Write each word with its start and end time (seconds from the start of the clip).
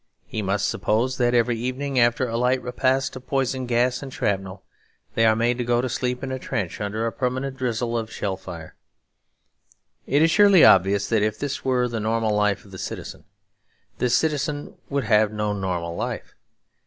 He 0.25 0.41
must 0.41 0.67
suppose 0.67 1.17
that 1.17 1.35
every 1.35 1.59
evening, 1.59 1.99
after 1.99 2.27
a 2.27 2.35
light 2.35 2.59
repast 2.63 3.15
of 3.15 3.27
poison 3.27 3.67
gas 3.67 4.01
and 4.01 4.11
shrapnel, 4.11 4.63
they 5.13 5.27
are 5.27 5.35
made 5.35 5.59
to 5.59 5.63
go 5.63 5.79
to 5.79 5.87
sleep 5.87 6.23
in 6.23 6.31
a 6.31 6.39
trench 6.39 6.81
under 6.81 7.05
a 7.05 7.11
permanent 7.11 7.55
drizzle 7.57 7.95
of 7.95 8.11
shell 8.11 8.35
fire. 8.35 8.73
It 10.07 10.23
is 10.23 10.31
surely 10.31 10.65
obvious 10.65 11.07
that 11.09 11.21
if 11.21 11.37
this 11.37 11.63
were 11.63 11.87
the 11.87 11.99
normal 11.99 12.33
life 12.35 12.65
of 12.65 12.71
the 12.71 12.79
citizen, 12.79 13.25
the 13.99 14.09
citizen 14.09 14.75
would 14.89 15.03
have 15.03 15.31
no 15.31 15.53
normal 15.53 15.95
life. 15.95 16.33